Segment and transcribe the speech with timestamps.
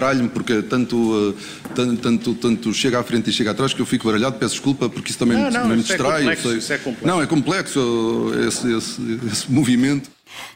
[0.00, 1.36] baralho-me porque tanto,
[1.74, 4.88] tanto, tanto, tanto, chega à frente e chega atrás que eu fico baralhado, peço desculpa
[4.88, 6.22] porque isso também, não, não, me, me isso distrai.
[6.22, 7.06] É complexo, isso é complexo.
[7.06, 10.10] Não, é complexo esse, esse, esse movimento.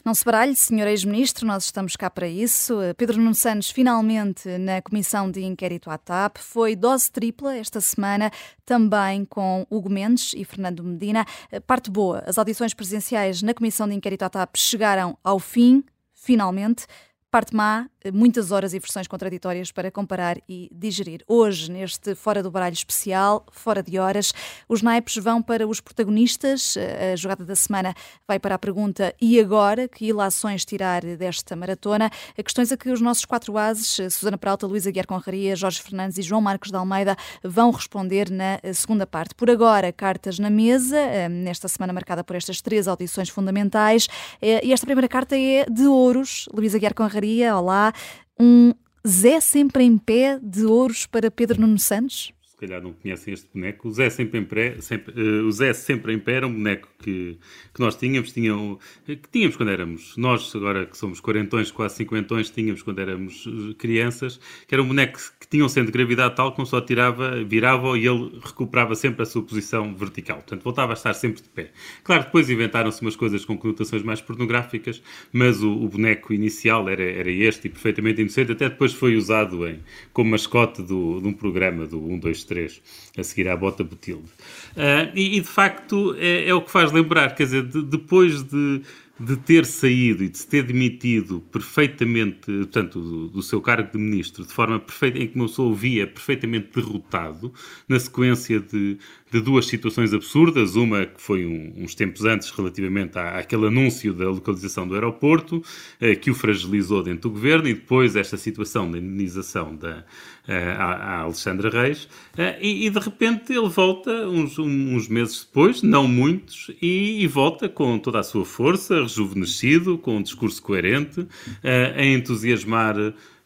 [0.05, 2.79] Não se baralhe, senhor ex-ministro, nós estamos cá para isso.
[2.97, 8.31] Pedro Nuno Santos, finalmente na comissão de inquérito à TAP, foi dose tripla esta semana,
[8.65, 11.27] também com Hugo Mendes e Fernando Medina.
[11.67, 15.83] Parte boa, as audições presenciais na comissão de inquérito à TAP chegaram ao fim,
[16.15, 16.87] finalmente.
[17.31, 21.23] Parte má, muitas horas e versões contraditórias para comparar e digerir.
[21.27, 24.33] Hoje, neste Fora do Baralho especial, fora de horas,
[24.69, 26.77] os naipes vão para os protagonistas.
[27.13, 27.95] A jogada da semana
[28.29, 29.89] vai para a pergunta e agora?
[29.89, 32.11] Que ilações tirar desta maratona?
[32.45, 36.23] Questões a que os nossos quatro ases, Susana Peralta, Luísa Guiar Conraria, Jorge Fernandes e
[36.23, 39.35] João Marcos de Almeida, vão responder na segunda parte.
[39.35, 44.09] Por agora, cartas na mesa, nesta semana marcada por estas três audições fundamentais.
[44.43, 46.47] E esta primeira carta é de ouros.
[46.53, 47.94] Luísa Guiar Conraria olá.
[48.39, 48.73] Um
[49.07, 52.33] Zé sempre em pé de ouros para Pedro Nuno Santos?
[52.55, 53.89] Se calhar não conhecem este boneco.
[53.89, 56.89] O Zé sempre em pé, sempre, uh, o Zé sempre em pé era um boneco
[57.01, 57.37] que,
[57.75, 62.51] que nós tínhamos, tinham, que tínhamos quando éramos, nós agora que somos quarentões, quase cinquentões,
[62.51, 66.37] tínhamos quando éramos eh, crianças, que era um boneco que tinha um centro de gravidade
[66.37, 70.37] tal como só tirava, virava e ele recuperava sempre a sua posição vertical.
[70.37, 71.73] Portanto, voltava a estar sempre de pé.
[72.05, 77.03] Claro, depois inventaram-se umas coisas com conotações mais pornográficas, mas o, o, boneco inicial era,
[77.03, 79.81] era este e perfeitamente inocente, até depois foi usado em,
[80.13, 82.83] como mascote do, de um programa do 1, 2, 3,
[83.19, 84.29] a seguir à bota Botilde.
[84.77, 88.43] Uh, e, e, de facto é, é, o que faz lembrar, quer dizer, de, depois
[88.43, 88.83] de
[89.19, 93.99] de ter saído e de se ter demitido perfeitamente, portanto, do, do, seu cargo de
[93.99, 97.53] ministro, de forma perfeita, em que uma pessoa o via perfeitamente derrotado,
[97.89, 98.99] na sequência de,
[99.35, 104.15] de duas situações absurdas, uma que foi um, uns tempos antes relativamente à, àquele anúncio
[104.15, 105.61] da localização do aeroporto,
[106.01, 110.05] eh, que o fragilizou dentro do governo, e depois esta situação da indenização da,
[110.47, 116.07] à, Alexandra Reis, eh, e, e, de repente ele volta uns, uns meses depois, não
[116.07, 121.27] muitos, e, e, volta com toda a sua força, rejuvenescido, com um discurso coerente,
[121.63, 122.97] eh, a entusiasmar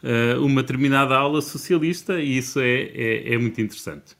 [0.02, 4.17] eh, uma determinada aula socialista, e isso é, é, é muito interessante.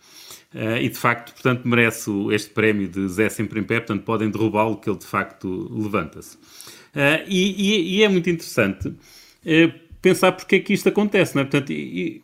[0.54, 4.30] Uh, e de facto, portanto, merece este prémio de Zé Sempre em Pé, portanto, podem
[4.30, 6.36] derrubá-lo, que ele de facto levanta-se.
[6.36, 11.42] Uh, e, e, e, é muito interessante uh, pensar porque é que isto acontece, não
[11.42, 11.44] é?
[11.44, 12.22] Portanto, e,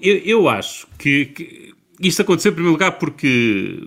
[0.00, 3.78] eu, eu acho que, que, isto aconteceu em primeiro lugar porque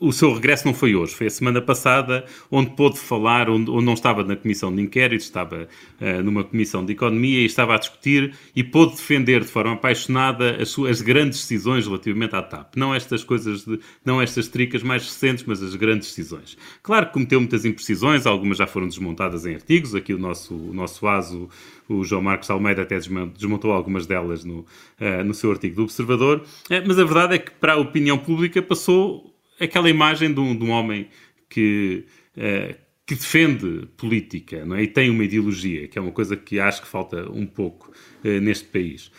[0.00, 3.84] o seu regresso não foi hoje, foi a semana passada, onde pôde falar, onde, onde
[3.84, 5.68] não estava na comissão de inquérito, estava
[6.00, 10.56] uh, numa comissão de economia e estava a discutir e pôde defender de forma apaixonada
[10.60, 12.76] as suas grandes decisões relativamente à TAP.
[12.76, 16.56] Não estas coisas, de, não estas tricas mais recentes, mas as grandes decisões.
[16.82, 20.74] Claro que cometeu muitas imprecisões, algumas já foram desmontadas em artigos, aqui o nosso, o
[20.74, 21.48] nosso ASO
[21.88, 26.38] o João Marcos Almeida até desmontou algumas delas no, uh, no seu artigo do Observador,
[26.38, 30.56] uh, mas a verdade é que para a opinião pública passou aquela imagem de um,
[30.56, 31.08] de um homem
[31.48, 32.04] que,
[32.36, 32.74] uh,
[33.06, 34.82] que defende política não é?
[34.82, 37.92] e tem uma ideologia, que é uma coisa que acho que falta um pouco
[38.22, 39.10] neste país.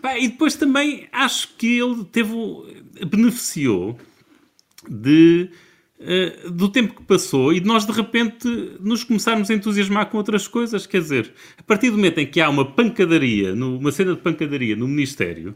[0.00, 2.34] Pá, e depois também acho que ele teve,
[3.06, 3.98] beneficiou
[4.88, 5.50] de
[6.06, 8.48] eh, do tempo que passou e de nós de repente
[8.78, 10.86] nos começarmos a entusiasmar com outras coisas.
[10.86, 14.76] Quer dizer, a partir do momento em que há uma pancadaria, uma cena de pancadaria
[14.76, 15.54] no Ministério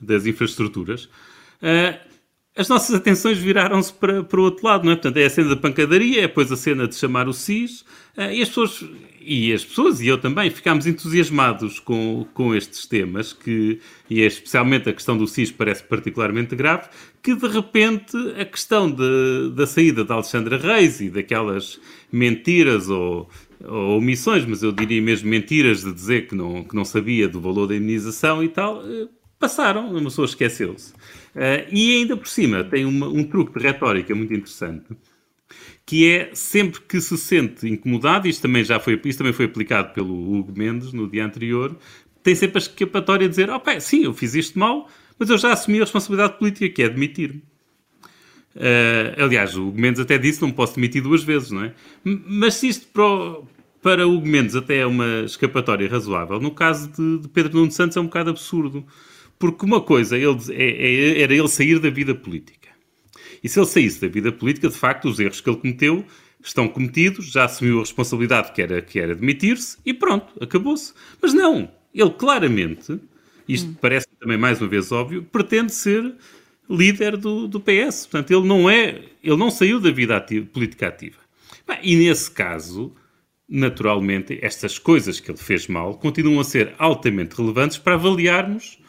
[0.00, 2.09] das Infraestruturas, uh,
[2.56, 4.96] as nossas atenções viraram-se para, para o outro lado, não é?
[4.96, 7.82] Portanto, é a cena da pancadaria, é depois a cena de chamar o SIS,
[8.16, 8.84] uh, e as pessoas
[9.22, 13.78] e as pessoas, e eu também, ficámos entusiasmados com, com estes temas, que,
[14.08, 16.88] e é especialmente a questão do SIS parece particularmente grave,
[17.22, 21.78] que de repente a questão de, da saída de Alexandra Reis e daquelas
[22.10, 23.28] mentiras ou,
[23.62, 27.40] ou omissões, mas eu diria mesmo mentiras de dizer que não, que não sabia do
[27.40, 29.06] valor da imunização e tal, eh,
[29.40, 30.92] passaram, uma pessoa esqueceu-se.
[31.34, 34.86] Uh, e ainda por cima tem uma, um truque de retórica muito interessante,
[35.86, 39.92] que é sempre que se sente incomodado, isto também já foi, isto também foi aplicado
[39.92, 41.76] pelo Hugo Mendes no dia anterior,
[42.22, 44.88] tem sempre a escapatória de dizer, ok, sim, eu fiz isto mal,
[45.18, 47.42] mas eu já assumi a responsabilidade política, que é demitir-me.
[48.54, 51.74] Uh, aliás, o Hugo Mendes até disse não posso demitir duas vezes, não é?
[52.04, 53.48] Mas se isto para o,
[53.80, 57.96] para Hugo Mendes até é uma escapatória razoável, no caso de, de Pedro Nuno Santos
[57.96, 58.84] é um bocado absurdo.
[59.40, 62.68] Porque uma coisa ele, é, é, era ele sair da vida política.
[63.42, 66.04] E se ele saísse da vida política, de facto, os erros que ele cometeu
[66.44, 70.92] estão cometidos, já assumiu a responsabilidade que era, que era demitir-se e pronto, acabou-se.
[71.22, 73.00] Mas não, ele claramente,
[73.48, 73.76] isto hum.
[73.80, 76.14] parece também mais uma vez óbvio, pretende ser
[76.68, 78.06] líder do, do PS.
[78.06, 81.16] Portanto, ele não é, ele não saiu da vida ativa, política ativa.
[81.82, 82.92] E nesse caso,
[83.48, 88.79] naturalmente, estas coisas que ele fez mal continuam a ser altamente relevantes para avaliarmos,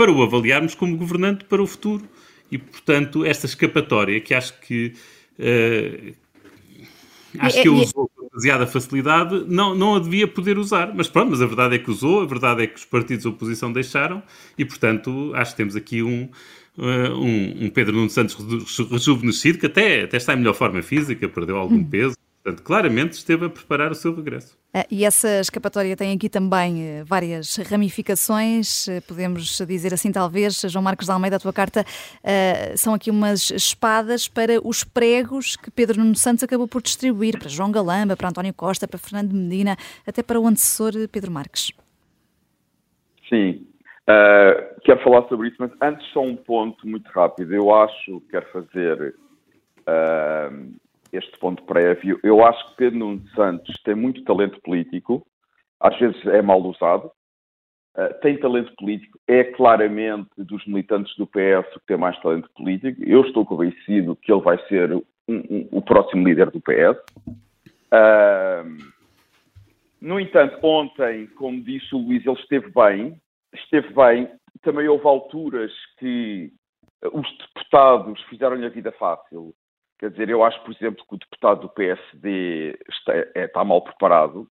[0.00, 2.08] para o avaliarmos como governante para o futuro.
[2.50, 4.94] E, portanto, esta escapatória que acho que.
[5.38, 6.14] Uh,
[7.38, 10.94] acho que ele usou com demasiada facilidade, não, não a devia poder usar.
[10.94, 13.28] Mas pronto, mas a verdade é que usou, a verdade é que os partidos de
[13.28, 14.22] oposição deixaram,
[14.56, 16.30] e portanto acho que temos aqui um,
[16.78, 18.38] uh, um, um, Pedro Nuno Santos
[18.90, 21.84] rejuvenescido, que até, até está em melhor forma física, perdeu algum hum.
[21.84, 24.58] peso, Portanto, claramente esteve a preparar o seu regresso.
[24.72, 30.58] Ah, e essa escapatória tem aqui também eh, várias ramificações, eh, podemos dizer assim, talvez,
[30.68, 35.56] João Marcos de Almeida, a tua carta, uh, são aqui umas espadas para os pregos
[35.56, 39.32] que Pedro Nuno Santos acabou por distribuir para João Galamba, para António Costa, para Fernando
[39.32, 39.76] Medina,
[40.06, 41.72] até para o antecessor Pedro Marques.
[43.28, 43.66] Sim,
[44.08, 47.52] uh, quero falar sobre isso, mas antes só um ponto muito rápido.
[47.52, 49.14] Eu acho, quero fazer.
[49.80, 50.72] Uh,
[51.12, 52.18] este ponto prévio.
[52.22, 55.26] Eu acho que Pedro Nuno Santos tem muito talento político,
[55.80, 57.10] às vezes é mal usado.
[57.96, 63.02] Uh, tem talento político, é claramente dos militantes do PS que tem mais talento político.
[63.04, 67.02] Eu estou convencido que ele vai ser um, um, o próximo líder do PS.
[67.92, 69.00] Uh,
[70.00, 73.20] no entanto, ontem, como disse o Luís, ele esteve bem,
[73.52, 74.30] esteve bem.
[74.62, 76.52] Também houve alturas que
[77.12, 79.54] os deputados fizeram-lhe a vida fácil
[80.00, 83.82] Quer dizer, eu acho, por exemplo, que o deputado do PSD está, é, está mal
[83.82, 84.48] preparado.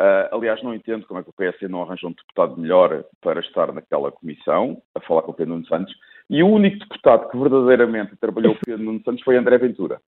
[0.00, 3.40] Uh, aliás, não entendo como é que o PSD não arranja um deputado melhor para
[3.40, 5.92] estar naquela comissão, a falar com o Pedro Nuno Santos.
[6.30, 10.00] E o único deputado que verdadeiramente trabalhou com o Pedro Nuno Santos foi André Ventura.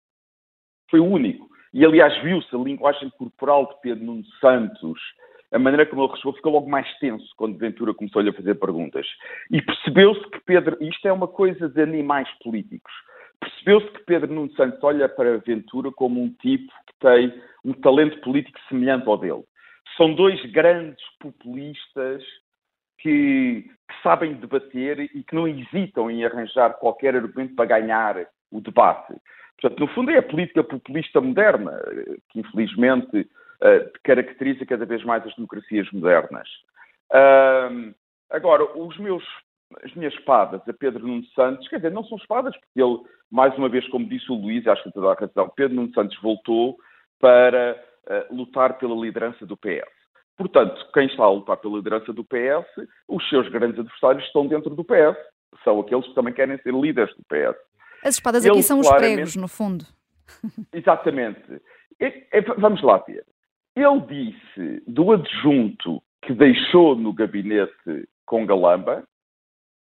[0.88, 1.48] Foi o único.
[1.74, 5.00] E, aliás, viu-se a linguagem corporal de Pedro Nuno Santos,
[5.50, 9.04] a maneira como ele respondeu, ficou logo mais tenso quando Ventura começou-lhe a fazer perguntas.
[9.50, 12.92] E percebeu-se que Pedro, isto é uma coisa de animais políticos
[13.40, 18.20] percebeu-se que Pedro Nuno Santos olha para Ventura como um tipo que tem um talento
[18.20, 19.44] político semelhante ao dele.
[19.96, 22.22] São dois grandes populistas
[22.98, 28.60] que, que, sabem debater e que não hesitam em arranjar qualquer argumento para ganhar o
[28.60, 29.14] debate.
[29.60, 31.72] Portanto, no fundo, é a política populista moderna,
[32.30, 36.48] que infelizmente uh, caracteriza cada vez mais as democracias modernas.
[37.10, 37.94] Uh,
[38.30, 39.24] agora, os meus
[39.82, 43.56] as minhas espadas a Pedro Nuno Santos, quer dizer, não são espadas, porque ele, mais
[43.56, 46.76] uma vez, como disse o Luís, acho que toda a razão, Pedro Nuno Santos voltou
[47.18, 49.96] para uh, lutar pela liderança do PS.
[50.36, 54.74] Portanto, quem está a lutar pela liderança do PS, os seus grandes adversários estão dentro
[54.74, 55.16] do PS.
[55.64, 57.58] São aqueles que também querem ser líderes do PS.
[58.04, 59.86] As espadas ele, aqui são os pregos, no fundo.
[60.72, 61.60] Exatamente.
[62.58, 63.24] Vamos lá ver.
[63.74, 69.04] Ele disse do adjunto que deixou no gabinete com Galamba,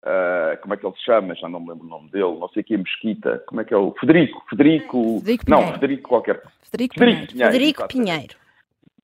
[0.04, 1.36] Uh, como é que ele se chama?
[1.36, 3.74] Já não me lembro o nome dele, não sei que é Mesquita, como é que
[3.74, 6.42] é o Federico, Federico, Federico não, Federico qualquer.
[6.64, 7.52] Federico, Federico Pinheiro.
[7.52, 8.36] Federico Pinheiro.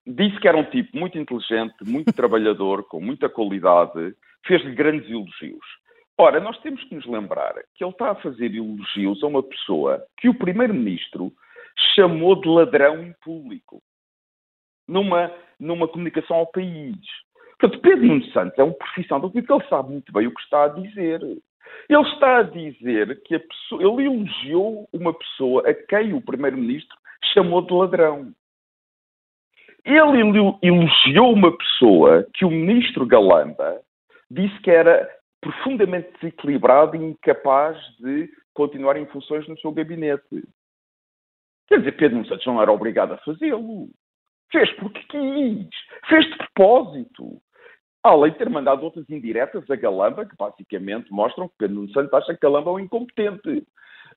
[0.08, 4.16] Disse que era um tipo muito inteligente, muito trabalhador, com muita qualidade,
[4.46, 5.66] fez-lhe grandes elogios.
[6.18, 10.04] Ora, nós temos que nos lembrar que ele está a fazer elogios a uma pessoa
[10.18, 11.32] que o primeiro-ministro
[11.94, 13.84] chamou de ladrão em público,
[14.88, 16.98] numa, numa comunicação ao país.
[17.60, 20.66] Portanto, Pedro Nuno Santos é um profissional porque ele sabe muito bem o que está
[20.66, 21.22] a dizer.
[21.24, 26.96] Ele está a dizer que a pessoa, ele elogiou uma pessoa a quem o Primeiro-Ministro
[27.34, 28.34] chamou de ladrão.
[29.84, 33.82] Ele elogiou uma pessoa que o Ministro Galamba
[34.30, 35.10] disse que era
[35.42, 40.44] profundamente desequilibrado e incapaz de continuar em funções no seu gabinete.
[41.68, 43.90] Quer dizer, Pedro Santos não era obrigado a fazê-lo.
[44.52, 45.70] Fez porque quis.
[46.08, 47.42] Fez de propósito.
[48.08, 52.34] Além de ter mandado outras indiretas a Galamba, que basicamente mostram que Nuno Santos acha
[52.34, 53.68] que Galamba é um incompetente.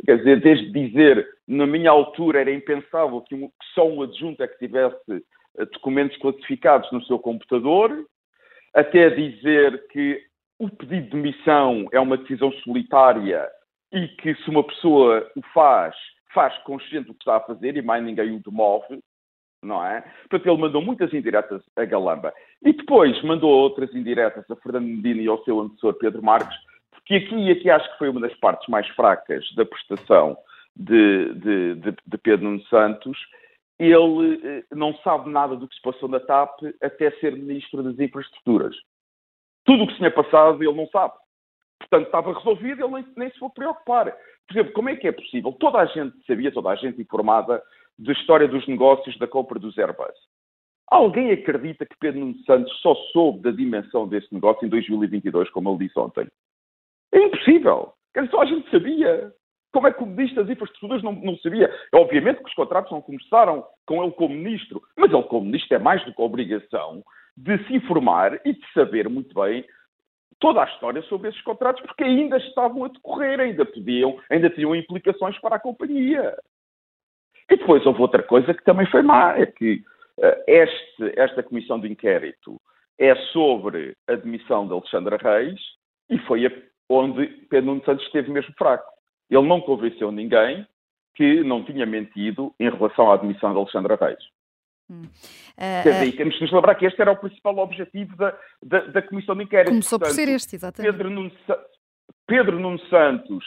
[0.04, 4.42] Quer dizer, desde dizer, na minha altura era impensável que, um, que só um adjunto
[4.42, 5.24] é que tivesse
[5.58, 8.06] eh, documentos classificados no seu computador,
[8.72, 10.22] até dizer que
[10.58, 13.48] o pedido de demissão é uma decisão solitária
[13.92, 15.94] e que se uma pessoa o faz,
[16.32, 19.02] faz consciente do que está a fazer e mais ninguém o demove,
[19.62, 20.02] não é?
[20.28, 22.32] Portanto, ele mandou muitas indiretas a Galamba.
[22.62, 26.56] E depois mandou outras indiretas a Fernando Medina e ao seu antecessor Pedro Marques,
[26.90, 30.36] porque aqui e aqui acho que foi uma das partes mais fracas da prestação
[30.76, 33.18] de, de, de, de Pedro Nuno Santos.
[33.78, 37.98] Ele eh, não sabe nada do que se passou na TAP até ser Ministro das
[37.98, 38.76] Infraestruturas.
[39.64, 41.14] Tudo o que se tinha passado ele não sabe.
[41.78, 44.14] Portanto, estava resolvido, ele nem, nem se foi preocupar.
[44.46, 45.52] Por exemplo, como é que é possível?
[45.52, 47.62] Toda a gente sabia, toda a gente informada
[48.00, 50.16] da história dos negócios da compra dos Airbus.
[50.90, 55.70] Alguém acredita que Pedro Nuno Santos só soube da dimensão desse negócio em 2022, como
[55.70, 56.26] ele disse ontem?
[57.12, 57.92] É impossível.
[58.30, 59.32] Só a gente sabia.
[59.72, 61.72] Como é que o Ministro das Infraestruturas não, não sabia?
[61.94, 65.78] Obviamente que os contratos não começaram com ele como Ministro, mas ele como Ministro é
[65.78, 67.04] mais do que a obrigação
[67.36, 69.64] de se informar e de saber muito bem
[70.40, 74.74] toda a história sobre esses contratos, porque ainda estavam a decorrer, ainda podiam, ainda tinham
[74.74, 76.34] implicações para a companhia.
[77.50, 79.82] E depois houve outra coisa que também foi má, é que
[80.18, 82.60] uh, este, esta comissão de inquérito
[82.98, 85.58] é sobre a demissão de Alexandra Reis
[86.08, 86.52] e foi a,
[86.88, 88.88] onde Pedro Nuno Santos esteve mesmo fraco.
[89.28, 90.66] Ele não convenceu ninguém
[91.16, 94.22] que não tinha mentido em relação à admissão de Alexandra Reis.
[94.88, 95.02] Hum.
[95.02, 98.36] Uh, Quer dizer, uh, temos que nos lembrar que este era o principal objetivo da,
[98.62, 99.70] da, da Comissão de Inquérito.
[99.70, 100.92] Começou Portanto, por ser este, exatamente.
[100.92, 101.32] Pedro Nuno,
[102.26, 103.44] Pedro Nuno Santos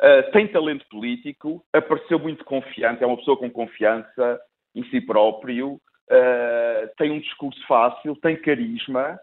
[0.00, 4.40] uh, tem talento político, apareceu muito confiante, é uma pessoa com confiança
[4.74, 9.18] em si próprio, uh, tem um discurso fácil, tem carisma,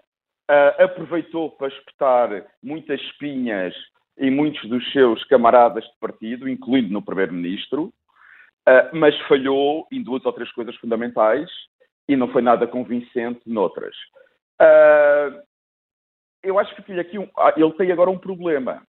[0.79, 3.75] aproveitou para espetar muitas espinhas
[4.17, 7.93] em muitos dos seus camaradas de partido, incluindo no Primeiro-Ministro,
[8.67, 11.49] uh, mas falhou em duas ou três coisas fundamentais
[12.09, 13.95] e não foi nada convincente noutras.
[14.59, 15.41] Uh,
[16.41, 18.81] eu acho que aqui um, ah, ele tem agora um problema.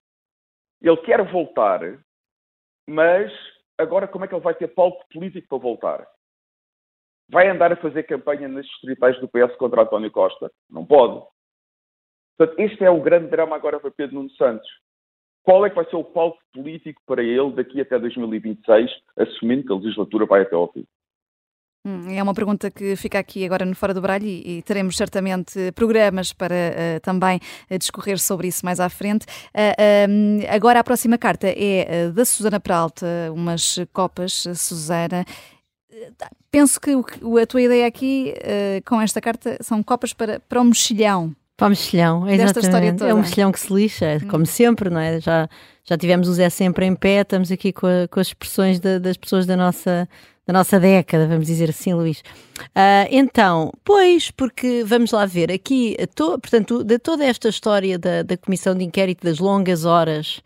[0.80, 1.80] Ele quer voltar,
[2.88, 3.32] mas
[3.76, 6.06] agora como é que ele vai ter palco político para voltar?
[7.30, 10.50] Vai andar a fazer campanha nas distritais do PS contra António Costa?
[10.70, 11.26] Não pode.
[12.36, 14.68] Portanto, este é o grande drama agora para Pedro Nuno Santos
[15.48, 19.72] qual é que vai ser o palco político para ele daqui até 2026, assumindo que
[19.72, 20.84] a legislatura vai até ao fim?
[21.88, 24.94] Hum, é uma pergunta que fica aqui agora no Fora do Bralho e, e teremos
[24.94, 27.40] certamente programas para uh, também
[27.70, 29.24] uh, discorrer sobre isso mais à frente.
[29.54, 35.24] Uh, agora a próxima carta é da Susana Peralta, umas copas, Susana.
[36.50, 38.34] Penso que o, a tua ideia aqui
[38.84, 41.34] com esta carta são copas para, para o mexilhão.
[41.56, 43.02] Para o mexilhão, exatamente.
[43.02, 44.46] É um mexilhão que se lixa, como hum.
[44.46, 45.20] sempre, não é?
[45.20, 45.48] Já,
[45.84, 49.16] já tivemos o Zé sempre em pé, estamos aqui com, a, com as expressões das
[49.16, 50.08] pessoas da nossa,
[50.48, 52.20] da nossa década, vamos dizer assim, Luís.
[52.68, 58.22] Uh, então, pois, porque vamos lá ver, aqui, to, portanto, de toda esta história da,
[58.22, 60.40] da Comissão de Inquérito, das longas horas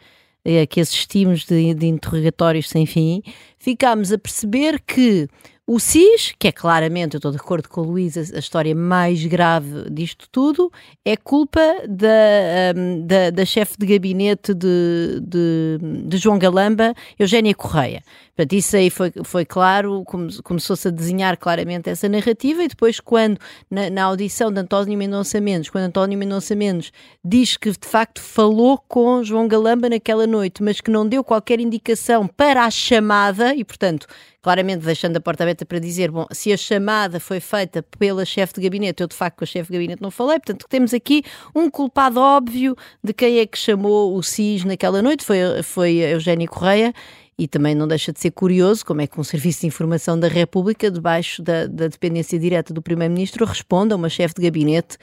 [0.44, 3.22] eh, que assistimos de, de interrogatórios sem fim,
[3.60, 5.28] ficámos a perceber que
[5.64, 8.74] o SIS, que é claramente, eu estou de acordo com o Luís, a, a história
[8.74, 10.72] mais grave disto tudo,
[11.04, 17.54] é culpa da, um, da, da chefe de gabinete de, de, de, João Galamba, Eugénia
[17.54, 18.02] Correia.
[18.34, 20.02] Portanto, isso aí foi, foi claro,
[20.42, 23.38] começou-se a desenhar claramente essa narrativa e depois quando,
[23.70, 26.92] na, na audição de António Mendonça Mendes, quando António Mendonça Mendes
[27.24, 31.60] diz que de facto falou com João Galamba naquela noite, mas que não deu qualquer
[31.60, 34.08] indicação para a chamada e, portanto,
[34.42, 38.54] claramente deixando a porta aberta para dizer, bom, se a chamada foi feita pela chefe
[38.54, 41.22] de gabinete, eu de facto com a chefe de gabinete não falei, portanto temos aqui
[41.54, 46.48] um culpado óbvio de quem é que chamou o SIS naquela noite, foi, foi Eugénio
[46.48, 46.92] Correia,
[47.38, 50.28] e também não deixa de ser curioso como é que um Serviço de Informação da
[50.28, 54.98] República, debaixo da, da dependência direta do Primeiro-Ministro, responde a uma chefe de gabinete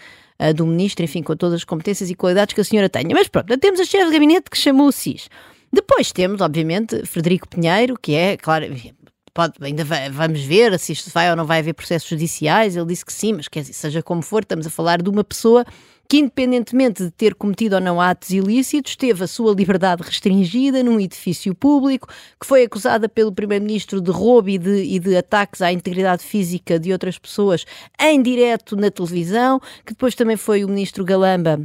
[0.56, 3.10] do Ministro, enfim, com todas as competências e qualidades que a senhora tenha.
[3.14, 5.28] Mas pronto, temos a chefe de gabinete que chamou o SIS.
[5.72, 8.66] Depois temos, obviamente, Frederico Pinheiro, que é, claro,
[9.40, 12.76] pode, ainda vai, vamos ver se isto vai ou não vai haver processos judiciais.
[12.76, 15.24] Ele disse que sim, mas quer dizer, seja como for, estamos a falar de uma
[15.24, 15.66] pessoa
[16.10, 21.00] que, independentemente de ter cometido ou não atos ilícitos, teve a sua liberdade restringida num
[21.00, 25.72] edifício público, que foi acusada pelo Primeiro-Ministro de roubo e de, e de ataques à
[25.72, 27.64] integridade física de outras pessoas
[27.98, 31.62] em direto na televisão, que depois também foi o Ministro Galamba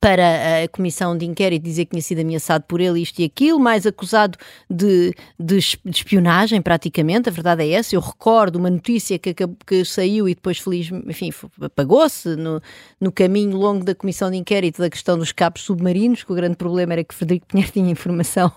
[0.00, 3.58] para a comissão de inquérito dizer que tinha sido ameaçado por ele isto e aquilo,
[3.58, 4.36] mais acusado
[4.68, 9.34] de, de, espionagem praticamente, a verdade é essa, eu recordo uma notícia que,
[9.66, 12.60] que saiu e depois feliz, enfim, apagou-se no,
[13.00, 16.56] no caminho longo da comissão de inquérito da questão dos cabos submarinos, que o grande
[16.56, 18.52] problema era que Frederico Pinheiro tinha informação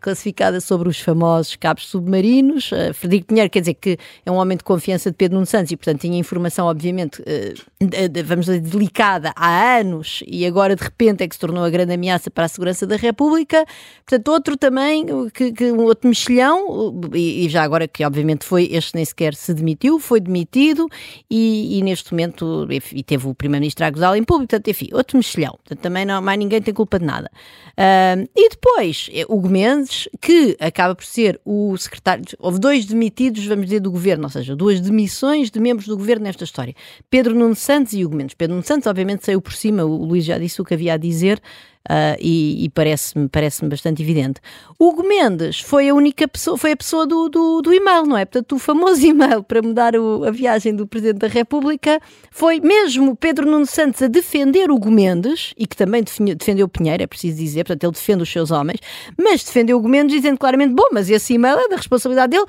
[0.00, 4.56] classificada sobre os famosos cabos submarinos, uh, Frederico Pinheiro quer dizer que é um homem
[4.56, 9.32] de confiança de Pedro Nuno Santos e portanto tinha informação obviamente, uh, vamos dizer, delicada
[9.36, 12.44] há anos e agora agora de repente é que se tornou a grande ameaça para
[12.44, 13.64] a segurança da República.
[14.06, 18.68] Portanto, outro também, que, que um outro mexilhão, e, e, já agora que obviamente foi,
[18.72, 20.88] este nem sequer se demitiu, foi demitido
[21.30, 25.16] e, e neste momento e teve o Primeiro-Ministro a gozá-lo em público, portanto, enfim, outro
[25.16, 25.52] mexilhão.
[25.52, 27.30] Portanto, também não, mais ninguém tem culpa de nada.
[27.72, 33.44] Uh, e depois, é Hugo Mendes, que acaba por ser o secretário, houve dois demitidos,
[33.46, 36.74] vamos dizer, do governo, ou seja, duas demissões de membros do governo nesta história.
[37.10, 38.34] Pedro Nuno Santos e Hugo Mendes.
[38.34, 40.96] Pedro Nuno Santos, obviamente, saiu por cima, o Luís já disse o que havia a
[40.96, 41.40] dizer,
[41.88, 44.40] uh, e, e parece-me parece bastante evidente.
[44.78, 48.24] Hugo Mendes foi a única pessoa, foi a pessoa do, do, do e-mail, não é?
[48.24, 53.16] Portanto, o famoso e-mail para mudar o, a viagem do Presidente da República foi mesmo
[53.16, 56.02] Pedro Nuno Santos a defender Hugo Mendes, e que também
[56.36, 58.80] defendeu Pinheiro, é preciso dizer, portanto, ele defende os seus homens,
[59.18, 62.46] mas defendeu Hugo Mendes dizendo claramente, bom, mas esse e-mail é da responsabilidade dele.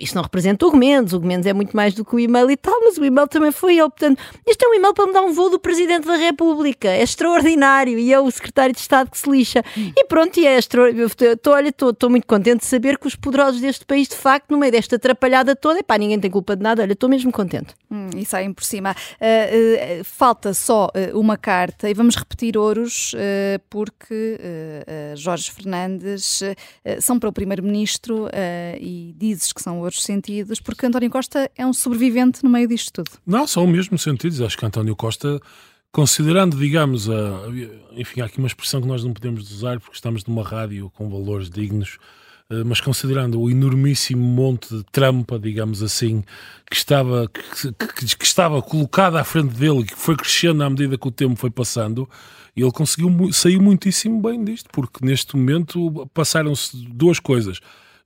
[0.00, 2.18] Isto não representa o Hugo Mendes, o Hugo Mendes é muito mais do que o
[2.18, 3.90] e-mail e tal, mas o e-mail também foi ele.
[3.90, 6.88] Portanto, isto é um e-mail para me dar um voo do Presidente da República.
[6.88, 9.62] É extraordinário e é o Secretário de Estado que se lixa.
[9.76, 14.16] E pronto, e é estou muito contente de saber que os poderosos deste país, de
[14.16, 16.82] facto, no meio desta atrapalhada toda, pá, ninguém tem culpa de nada.
[16.82, 17.74] Olha, estou mesmo contente.
[17.90, 18.92] Hum, e saem por cima.
[19.20, 23.14] Uh, uh, falta só uh, uma carta e vamos repetir ouros,
[23.68, 24.38] porque
[25.14, 26.42] Jorge Fernandes
[27.00, 28.28] são para o Primeiro-Ministro
[28.80, 32.92] e dizes que são outros sentidos, porque António Costa é um sobrevivente no meio disto
[32.92, 33.10] tudo.
[33.26, 34.40] Não, são mesmo sentidos.
[34.40, 35.40] Acho que António Costa,
[35.96, 37.44] considerando, digamos, a,
[37.92, 41.08] enfim, há aqui uma expressão que nós não podemos usar porque estamos numa rádio com
[41.08, 41.96] valores dignos,
[42.50, 46.22] eh, mas considerando o enormíssimo monte de trampa, digamos assim,
[46.70, 50.68] que estava, que, que, que estava colocado à frente dele e que foi crescendo à
[50.68, 52.06] medida que o tempo foi passando,
[52.54, 57.58] ele conseguiu sair muitíssimo bem disto, porque neste momento passaram-se duas coisas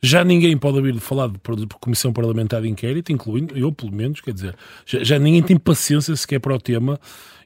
[0.03, 4.21] já ninguém pode ouvir falar de, de, Comissão Parlamentar de Inquérito, incluindo eu, pelo menos,
[4.21, 6.99] quer dizer, já, já ninguém tem paciência sequer para o tema.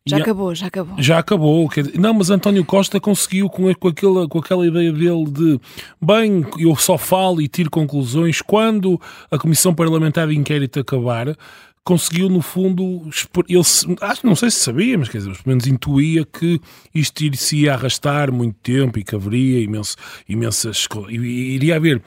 [0.06, 1.02] Já e acabou, já acabou.
[1.02, 1.68] Já acabou.
[1.68, 5.60] Dizer, não, mas António Costa conseguiu com, com, aquela, com aquela ideia dele de
[6.00, 11.36] bem, eu só falo e tiro conclusões quando a Comissão Parlamentar de Inquérito acabar
[11.84, 13.10] conseguiu, no fundo,
[13.46, 13.60] ele,
[14.00, 16.58] acho, não sei se sabia, mas quer dizer, pelo menos intuía que
[16.94, 19.94] isto se ia arrastar muito tempo e que haveria imenso,
[20.26, 20.88] imensas.
[21.10, 22.02] Iria haver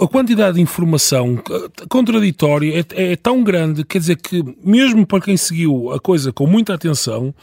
[0.00, 1.42] a quantidade de informação
[1.88, 6.46] contraditória é, é, tão grande, quer dizer que, mesmo para quem seguiu a coisa com
[6.46, 7.34] muita atenção,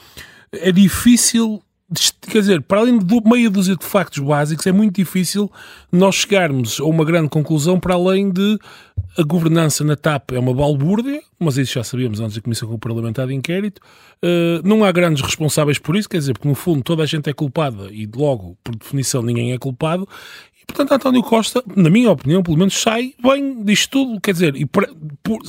[0.51, 1.61] é difícil,
[2.21, 5.51] quer dizer, para além de meia dúzia de factos básicos, é muito difícil
[5.91, 8.59] nós chegarmos a uma grande conclusão para além de
[9.17, 13.27] a governança na TAP é uma balbúrdia, mas isso já sabíamos antes da Comissão Parlamentar
[13.27, 13.81] de Inquérito.
[14.23, 17.29] Uh, não há grandes responsáveis por isso, quer dizer, porque no fundo toda a gente
[17.29, 20.07] é culpada e logo, por definição, ninguém é culpado.
[20.69, 24.21] Portanto, António Costa, na minha opinião, pelo menos sai bem disto tudo.
[24.21, 24.87] Quer dizer, e por,
[25.23, 25.39] por,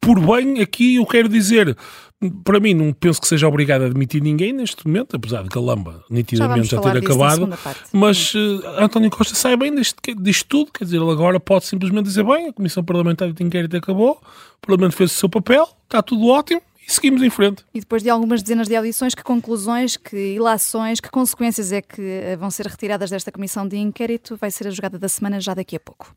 [0.00, 1.76] por bem aqui eu quero dizer,
[2.44, 6.04] para mim, não penso que seja obrigado a admitir ninguém neste momento, apesar de Calamba
[6.08, 7.48] nitidamente já, já ter acabado.
[7.92, 10.72] Mas uh, António Costa sai bem disto, disto tudo.
[10.72, 14.66] Quer dizer, ele agora pode simplesmente dizer: bem, a Comissão Parlamentar de Inquérito acabou, o
[14.66, 16.62] Parlamento fez o seu papel, está tudo ótimo
[16.94, 17.64] seguimos em frente.
[17.74, 22.00] E depois de algumas dezenas de audições, que conclusões, que ilações, que consequências é que
[22.00, 24.36] eh, vão ser retiradas desta comissão de inquérito?
[24.36, 26.14] Vai ser a jogada da semana já daqui a pouco.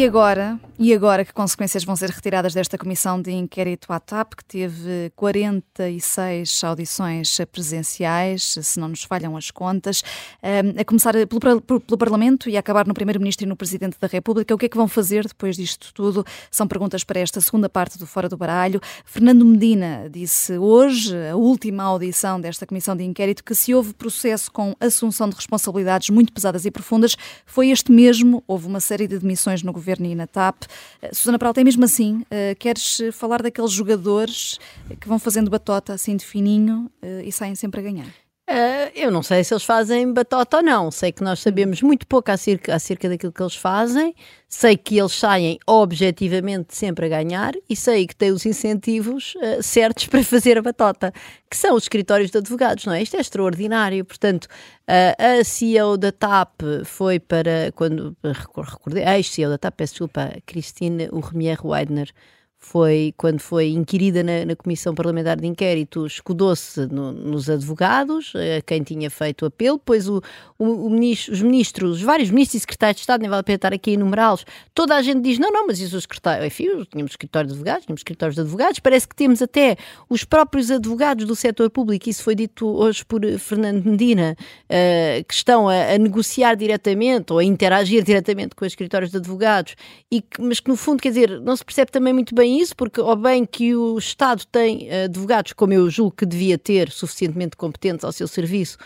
[0.00, 4.32] E agora, e agora que consequências vão ser retiradas desta comissão de inquérito à TAP,
[4.32, 10.02] que teve 46 audições presenciais, se não nos falham as contas,
[10.42, 14.54] a começar pelo, pelo Parlamento e a acabar no Primeiro-Ministro e no Presidente da República.
[14.54, 16.24] O que é que vão fazer depois disto tudo?
[16.50, 18.80] São perguntas para esta segunda parte do Fora do Baralho.
[19.04, 24.50] Fernando Medina disse hoje, a última audição desta comissão de inquérito, que se houve processo
[24.50, 28.42] com assunção de responsabilidades muito pesadas e profundas, foi este mesmo.
[28.48, 30.64] Houve uma série de demissões no governo na TAP.
[31.02, 32.22] Eh, Susana Peralta, é mesmo assim?
[32.22, 34.58] Uh, queres falar daqueles jogadores
[35.00, 38.29] que vão fazendo batota assim de fininho uh, e saem sempre a ganhar?
[38.50, 40.90] Uh, eu não sei se eles fazem batota ou não.
[40.90, 44.12] Sei que nós sabemos muito pouco acerca, acerca daquilo que eles fazem.
[44.48, 49.62] Sei que eles saem objetivamente sempre a ganhar e sei que têm os incentivos uh,
[49.62, 51.12] certos para fazer a batota,
[51.48, 53.00] que são os escritórios de advogados, não é?
[53.00, 54.04] Isto é extraordinário.
[54.04, 59.92] Portanto, uh, a CEO da TAP foi para, quando recordei, a ex-CEO da TAP, peço
[59.92, 62.12] desculpa, Christine Urmier Weidner
[62.60, 68.60] foi, quando foi inquirida na, na Comissão Parlamentar de Inquérito, escudou-se no, nos advogados, a
[68.60, 70.22] quem tinha feito apelo, depois o,
[70.58, 73.42] o, o ministro, os ministros, os vários ministros e secretários de Estado, nem vale a
[73.42, 74.44] pena estar aqui a enumerá-los,
[74.74, 77.86] toda a gente diz, não, não, mas isso os secretários, enfim, tínhamos escritório de advogados,
[77.86, 79.76] tínhamos escritórios de advogados, parece que temos até
[80.08, 85.34] os próprios advogados do setor público, isso foi dito hoje por Fernando Medina, uh, que
[85.34, 89.74] estão a, a, negociar diretamente ou a interagir diretamente com os escritórios de advogados,
[90.10, 92.74] e que, mas que no fundo, quer dizer, não se percebe também muito bem isso,
[92.74, 96.90] porque, ou bem que o Estado tem eh, advogados, como eu julgo que devia ter,
[96.90, 98.78] suficientemente competentes ao seu serviço,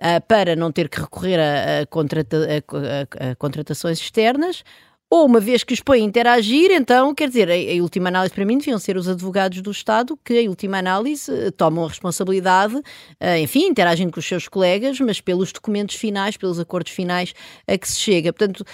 [0.00, 4.64] Uh, para não ter que recorrer a, a, contrata, a, a, contratações externas,
[5.12, 8.46] ou uma vez que os põe a interagir, então, quer dizer, a última análise para
[8.46, 12.76] mim deviam ser os advogados do Estado que, em última análise, eh, tomam a responsabilidade,
[12.76, 17.34] uh, enfim, interagem com os seus colegas, mas pelos documentos finais, pelos acordos finais
[17.68, 18.32] a que se chega.
[18.32, 18.64] Portanto,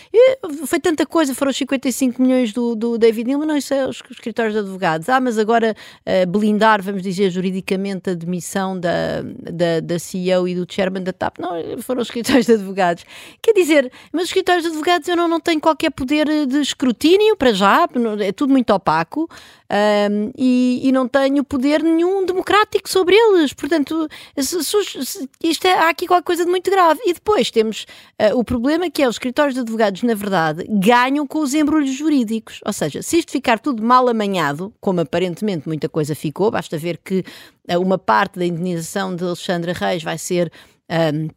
[0.64, 4.01] foi tanta coisa, foram os 55 milhões do, do David Neal, não, isso é os
[4.09, 5.09] escritórios de advogados.
[5.09, 5.74] Ah, mas agora
[6.07, 11.12] uh, blindar, vamos dizer, juridicamente a demissão da, da, da CEO e do chairman da
[11.12, 11.40] TAP.
[11.40, 13.05] Não, foram os escritórios de advogados.
[13.42, 17.37] Quer dizer, mas os escritórios de advogados eu não, não tenho qualquer poder de escrutínio
[17.37, 17.88] para já,
[18.21, 19.29] é tudo muito opaco
[19.71, 23.53] um, e, e, não tenho poder nenhum democrático sobre eles.
[23.53, 27.01] Portanto, se, se, isto é, há aqui qualquer coisa de muito grave.
[27.05, 27.87] E depois temos
[28.21, 31.95] uh, o problema que é os escritórios de advogados, na verdade, ganham com os embrulhos
[31.95, 32.61] jurídicos.
[32.64, 36.99] Ou seja, se isto ficar tudo mal amanhado, como aparentemente muita coisa ficou, basta ver
[37.05, 37.23] que
[37.71, 40.51] uh, uma parte da indenização de Alexandra Reis vai ser.
[40.91, 41.29] Um,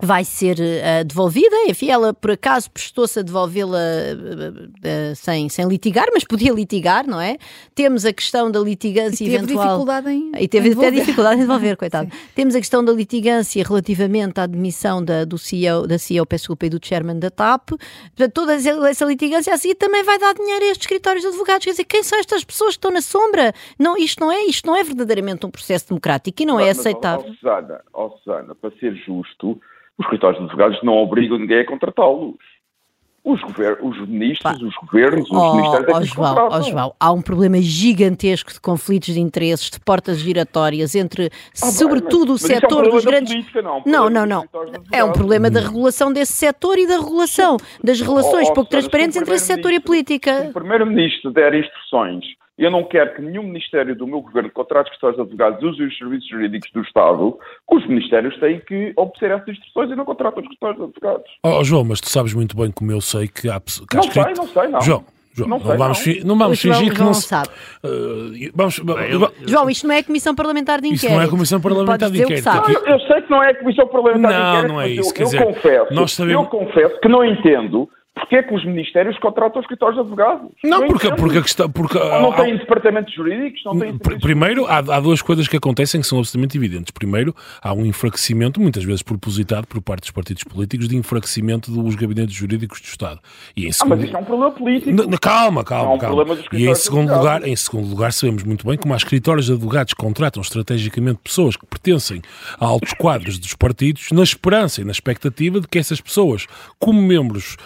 [0.00, 1.56] vai ser uh, devolvida.
[1.66, 7.06] Enfim, ela por acaso prestou-se a devolvê-la uh, uh, sem, sem litigar, mas podia litigar,
[7.06, 7.36] não é?
[7.74, 9.66] Temos a questão da litigância e teve eventual.
[9.66, 12.10] Dificuldade em, e teve até dificuldade em devolver, coitado.
[12.10, 12.18] Sim.
[12.34, 16.66] Temos a questão da litigância relativamente à demissão da, do CEO, da CEO, peço desculpa,
[16.66, 17.70] e do chairman da TAP.
[17.70, 21.64] Portanto, toda essa litigância a seguir também vai dar dinheiro a estes escritórios de advogados.
[21.64, 23.52] Quer dizer, quem são estas pessoas que estão na sombra?
[23.78, 27.26] Não, isto, não é, isto não é verdadeiramente um processo democrático e não é aceitável.
[27.26, 29.60] Mas, oh, Susana, oh, Susana, para ser justo
[29.98, 32.36] os escritórios de advogados não obrigam ninguém a contratá-los.
[33.24, 33.42] Os,
[33.82, 38.50] os ministros, os governos, os oh, ministérios oh, João, oh, João, há um problema gigantesco
[38.50, 42.90] de conflitos de interesses, de portas giratórias entre, ah, sobretudo, mas, o setor é um
[42.90, 43.32] dos grandes.
[43.34, 44.44] Política, não, não, não, não.
[44.90, 49.16] É um problema da regulação desse setor e da regulação das relações oh, pouco transparentes
[49.18, 50.44] entre esse setor e a política.
[50.44, 52.24] Se o primeiro-ministro der instruções
[52.58, 55.96] eu não quero que nenhum Ministério do meu governo contrate escritórios de advogados use os
[55.96, 57.38] serviços jurídicos do Estado.
[57.70, 61.30] Os Ministérios têm que obedecer essas instruções e não contratam escritórios de advogados.
[61.44, 64.00] Oh, João, mas tu sabes muito bem como eu sei que há, que há não
[64.00, 64.24] escrito...
[64.24, 64.80] sei, não sei, não.
[64.80, 65.04] João,
[65.38, 66.14] João, não, não, vamos, não.
[66.24, 67.48] não vamos João, fingir que não, sabe.
[67.84, 68.80] Uh, vamos,
[69.46, 71.04] João, isto não é a Comissão Parlamentar de Inquérito.
[71.04, 72.48] Isto não é a Comissão Parlamentar de Inquérito.
[72.48, 74.68] Eu, eu, sei que não é a Comissão Parlamentar de Inquérito.
[74.68, 75.12] Não, não é isso.
[75.14, 76.42] Eu, eu, dizer, confesso, nós sabemos...
[76.42, 80.50] eu confesso que não entendo Porquê é que os ministérios contratam escritórios de advogados?
[80.64, 81.70] Não, porque, porque a questão.
[81.70, 83.62] Porque, não têm departamentos jurídicos?
[83.64, 86.90] Não têm primeiro, há, há, duas coisas que acontecem que são absolutamente evidentes.
[86.90, 91.94] Primeiro, há um enfraquecimento, muitas vezes propositado por parte dos partidos políticos, de enfraquecimento dos
[91.94, 93.20] gabinetes jurídicos do Estado.
[93.56, 93.92] E em segundo...
[93.92, 94.90] Ah, mas isso é um problema político.
[94.90, 96.38] N calma, calma, é um calma.
[96.52, 99.94] E em segundo, lugar, em segundo lugar, sabemos muito bem como há escritórios de advogados
[99.94, 102.20] que contratam estrategicamente pessoas que pertencem
[102.58, 106.46] a altos quadros dos partidos, na esperança e na expectativa de que essas pessoas,
[106.78, 107.56] como membros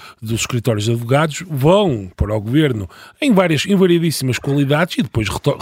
[0.43, 2.89] dos escritórios de advogados, vão para o governo
[3.21, 5.57] em várias, em variedíssimas qualidades e depois retor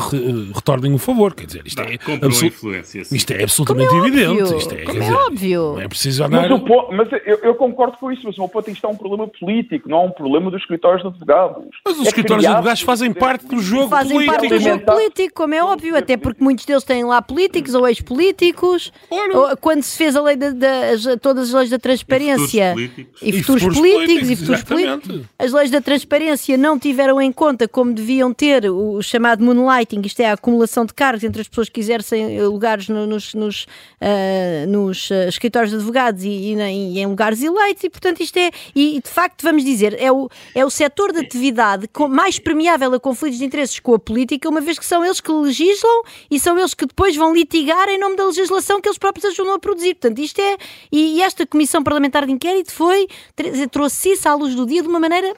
[0.54, 1.34] retornem o favor.
[1.34, 1.94] Quer dizer, isto, é,
[2.46, 4.56] influência, isto é absolutamente é evidente.
[4.56, 5.72] Isto é, é dizer, óbvio.
[5.74, 6.48] Não é preciso andar...
[6.48, 8.96] Mas, o, mas eu, eu, concordo com isso, mas o meu ponto isto é um
[8.96, 11.66] problema político, não é um problema dos escritórios de advogados.
[11.84, 14.34] Mas os é escritórios de advogados fazem parte do jogo fazem político.
[14.34, 17.74] Fazem parte do jogo político, como é óbvio, até porque muitos deles têm lá políticos
[17.74, 18.92] ou ex-políticos.
[19.60, 22.74] Quando se fez a lei de, de, todas as leis da transparência
[23.22, 27.20] e futuros políticos, e futuros políticos, e futuros políticos, as leis da transparência não tiveram
[27.20, 31.40] em conta como deviam ter o chamado moonlighting, isto é a acumulação de cargos entre
[31.42, 36.28] as pessoas que exercem lugares no, nos, nos, uh, nos uh, escritórios de advogados e,
[36.28, 40.10] e, e, em lugares eleitos, e portanto isto é, e de facto vamos dizer, é
[40.10, 44.48] o, é o setor de atividade mais permeável a conflitos de interesses com a política,
[44.48, 47.98] uma vez que são eles que legislam e são eles que depois vão litigar em
[47.98, 49.94] nome da legislação que eles próprios ajudam a produzir.
[49.94, 50.56] Portanto, isto é,
[50.92, 53.06] e esta Comissão Parlamentar de Inquérito foi,
[53.70, 55.34] trouxe isso à luz do dia de uma maneira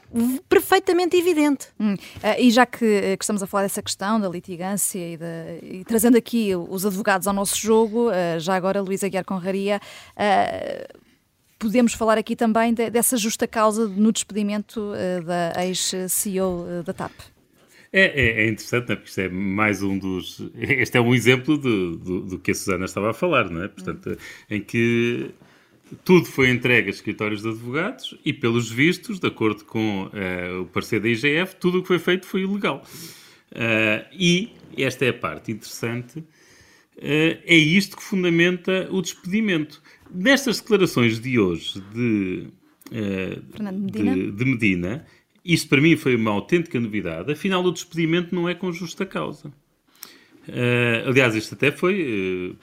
[0.48, 1.68] perfeitamente evidente.
[1.78, 1.94] Hum.
[1.94, 1.98] Uh,
[2.38, 5.84] e já que, eh, que, estamos a falar dessa questão da litigância e, de, e
[5.84, 9.80] trazendo aqui os advogados ao nosso jogo, uh, já agora Luísa Guiar Conraria,
[10.16, 10.98] uh,
[11.58, 14.92] podemos falar aqui também de, dessa justa causa no despedimento
[15.24, 17.12] da ex-CEO da TAP.
[17.92, 18.96] É, é, é, interessante, né?
[18.96, 20.40] porque isto é mais um dos.
[20.56, 23.68] Este é um exemplo do, do, do que a Susana estava a falar, não é?
[23.68, 24.16] Portanto,
[24.48, 25.30] em que
[26.04, 30.66] tudo foi entregue a escritórios de advogados e, pelos vistos, de acordo com uh, o
[30.66, 32.84] parecer da IGF, tudo o que foi feito foi ilegal.
[33.52, 36.18] Uh, e esta é a parte interessante.
[36.18, 39.82] Uh, é isto que fundamenta o despedimento.
[40.12, 42.48] Nestas declarações de hoje de,
[43.72, 44.14] Medina.
[44.14, 45.06] de, de Medina,
[45.44, 47.32] isto para mim foi uma autêntica novidade.
[47.32, 49.48] Afinal, o despedimento não é com justa causa.
[50.48, 52.56] Uh, aliás, isto até foi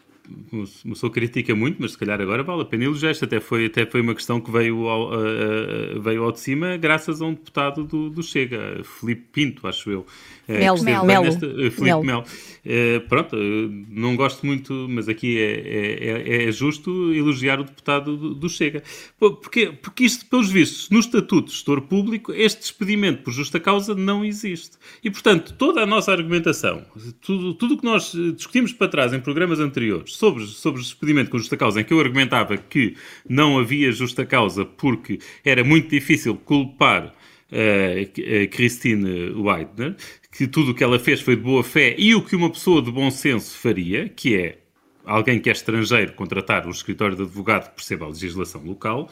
[0.52, 3.12] uma pessoa critica muito, mas se calhar agora vale a pena elogiar.
[3.12, 6.78] Isto até foi, até foi uma questão que veio ao, uh, veio ao de cima
[6.78, 10.06] graças a um deputado do, do Chega, Felipe Pinto, acho eu.
[10.48, 11.06] Melo, Melo.
[11.06, 11.32] Melo.
[11.32, 12.04] Felipe Melo.
[12.04, 12.24] Melo.
[12.66, 18.18] Uh, pronto, uh, não gosto muito, mas aqui é, é, é, justo elogiar o deputado
[18.18, 18.84] do, do Chega.
[19.18, 23.94] Porque, porque isto, pelos vistos, no Estatuto de Gestor Público, este despedimento por justa causa
[23.96, 24.78] não existe.
[25.04, 26.84] E, portanto, toda a nossa argumentação,
[27.22, 31.56] tudo o que nós discutimos para trás em programas anteriores sobre, sobre despedimento com justa
[31.56, 37.06] causa, em que eu argumentava que não havia justa causa porque era muito difícil culpar
[37.06, 39.96] uh, Christine Weidner,
[40.30, 42.82] que tudo o que ela fez foi de boa fé e o que uma pessoa
[42.82, 44.60] de bom senso faria, que é
[45.06, 49.10] alguém que é estrangeiro contratar um escritório de advogado que perceba a legislação local,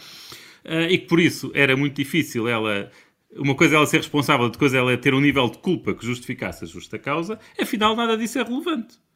[0.66, 2.92] uh, e que por isso era muito difícil ela.
[3.34, 5.94] Uma coisa é ela ser responsável, outra coisa é ela ter um nível de culpa
[5.94, 9.07] que justificasse a justa causa, afinal nada disso é relevante.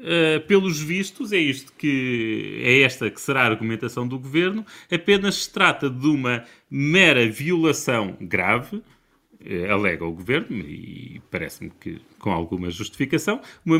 [0.00, 5.42] Uh, pelos vistos, é isto que é esta que será a argumentação do governo, apenas
[5.42, 12.30] se trata de uma mera violação grave, uh, alega o governo, e parece-me que com
[12.30, 13.76] alguma justificação, uma,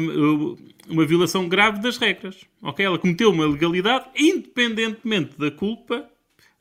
[0.86, 2.44] uma violação grave das regras.
[2.60, 2.84] Okay?
[2.84, 6.06] Ela cometeu uma legalidade, independentemente da culpa,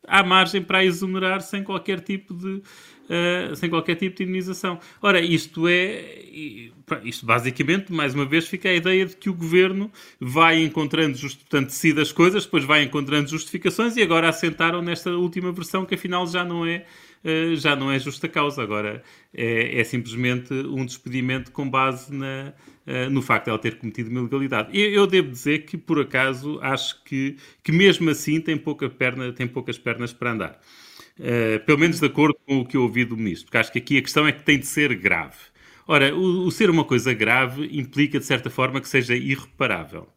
[0.09, 2.61] há margem para a exonerar sem qualquer tipo de
[3.09, 4.79] uh, sem qualquer tipo de indenização.
[5.01, 6.25] Ora, isto é.
[7.03, 11.39] Isto basicamente, mais uma vez, fica a ideia de que o governo vai encontrando, just,
[11.39, 15.95] portanto, decide as coisas, depois vai encontrando justificações e agora assentaram nesta última versão que
[15.95, 16.85] afinal já não é.
[17.23, 19.03] Uh, já não é justa causa, agora
[19.33, 22.53] é, é simplesmente um despedimento com base na,
[22.87, 24.69] uh, no facto de ela ter cometido uma ilegalidade.
[24.77, 29.33] Eu, eu, devo dizer que, por acaso, acho que, que mesmo assim tem, pouca perna,
[29.33, 30.61] tem poucas pernas para andar.
[31.19, 33.79] Uh, pelo menos de acordo com o que eu ouvi do ministro, porque acho que
[33.79, 35.37] aqui a questão é que tem de ser grave.
[35.85, 40.07] Ora, o, o ser uma coisa grave implica, de certa forma, que seja irreparável.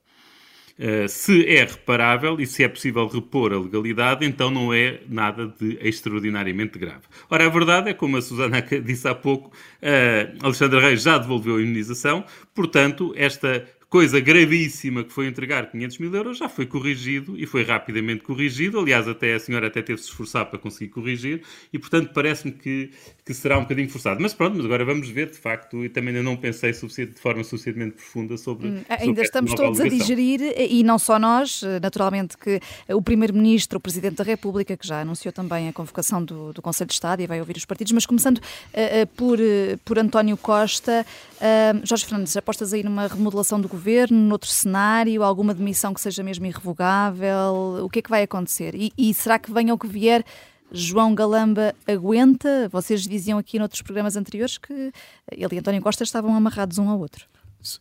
[0.78, 5.46] Uh, se é reparável e se é possível repor a legalidade, então não é nada
[5.46, 7.02] de extraordinariamente grave.
[7.30, 11.56] Ora, a verdade é, como a Susana disse há pouco, uh, Alexandre Reis já devolveu
[11.56, 17.38] a imunização, portanto, esta coisa gravíssima que foi entregar 500 mil euros, já foi corrigido
[17.38, 18.80] e foi rapidamente corrigido.
[18.80, 22.52] Aliás, até a senhora até teve de se esforçar para conseguir corrigir e, portanto, parece-me
[22.52, 22.90] que,
[23.22, 24.18] que será um bocadinho forçado.
[24.22, 27.44] Mas pronto, mas agora vamos ver, de facto, e também ainda não pensei de forma
[27.44, 28.68] suficientemente profunda sobre.
[28.68, 33.76] Hum, sobre ainda estamos todos a digerir, e não só nós, naturalmente, que o Primeiro-Ministro,
[33.76, 37.20] o Presidente da República, que já anunciou também a convocação do, do Conselho de Estado
[37.20, 41.04] e vai ouvir os partidos, mas começando uh, por, uh, por António Costa,
[41.36, 46.00] uh, Jorge Fernandes, apostas aí numa remodelação do governo governo, noutro cenário, alguma demissão que
[46.00, 47.84] seja mesmo irrevogável?
[47.84, 48.76] O que é que vai acontecer?
[48.76, 50.24] E, e será que venha o que vier?
[50.70, 52.68] João Galamba aguenta?
[52.70, 54.92] Vocês diziam aqui noutros programas anteriores que
[55.32, 57.26] ele e António Costa estavam amarrados um ao outro.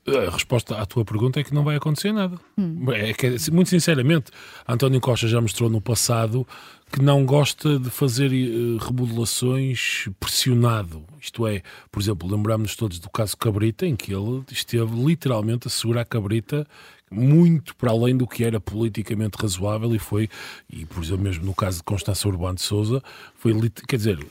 [0.08, 2.40] A resposta à tua pergunta é que não vai acontecer nada.
[2.58, 2.86] Hum.
[2.92, 4.32] É que, muito sinceramente,
[4.68, 6.48] António Costa já mostrou no passado
[6.92, 11.04] que não gosta de fazer uh, remodelações pressionado.
[11.20, 15.72] Isto é, por exemplo, lembramos-nos todos do caso Cabrita, em que ele esteve literalmente a
[15.72, 16.68] segurar a Cabrita
[17.10, 20.30] muito para além do que era politicamente razoável e foi,
[20.70, 23.04] e por exemplo, mesmo no caso de Constança Urbano de Souza,
[23.36, 23.54] foi,
[23.88, 24.26] quer dizer,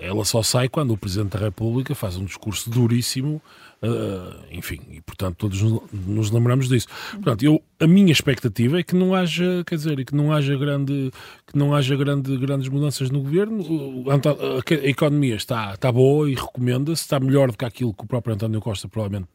[0.00, 3.42] ela só sai quando o Presidente da República faz um discurso duríssimo
[3.82, 6.86] Uh, enfim, e portanto todos nos lembramos disso.
[7.12, 11.10] Portanto, eu, a minha expectativa é que não haja, quer dizer, que não haja grande,
[11.50, 13.64] que não haja grande, grandes mudanças no governo.
[14.08, 18.34] A, economia está, está boa e recomenda-se, está melhor do que aquilo que o próprio
[18.34, 19.26] António Costa provavelmente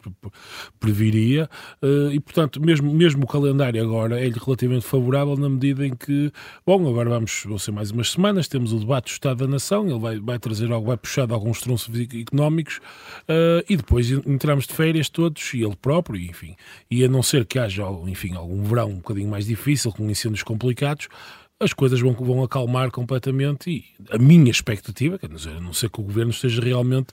[0.79, 1.49] previria,
[1.81, 6.31] uh, e portanto, mesmo, mesmo o calendário agora é relativamente favorável na medida em que,
[6.65, 9.87] bom, agora vamos, vão ser mais umas semanas, temos o debate do Estado da Nação,
[9.87, 12.77] ele vai, vai trazer algo, vai puxar de alguns trunços económicos,
[13.23, 16.55] uh, e depois entramos de férias todos, e ele próprio, enfim,
[16.89, 20.43] e a não ser que haja, enfim, algum verão um bocadinho mais difícil, com incêndios
[20.43, 21.09] complicados,
[21.57, 25.89] as coisas vão, vão acalmar completamente e a minha expectativa, quer dizer, a não ser
[25.89, 27.07] que o governo esteja realmente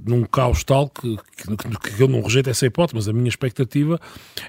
[0.00, 4.00] num caos tal que, que, que eu não rejeito essa hipótese, mas a minha expectativa